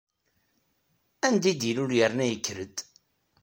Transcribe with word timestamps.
Anda 1.25 1.47
ay 1.49 1.55
d-ilul 1.59 1.91
yerna 1.97 2.25
yenker-d? 2.29 2.77